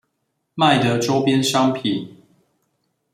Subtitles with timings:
[0.57, 2.23] 賣的週邊商品